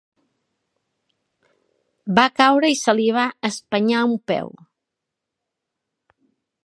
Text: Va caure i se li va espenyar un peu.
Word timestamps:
Va 2.19 2.25
caure 2.39 2.71
i 2.75 2.79
se 2.79 2.95
li 3.01 3.05
va 3.19 3.27
espenyar 3.51 4.01
un 4.09 4.17
peu. 4.33 4.53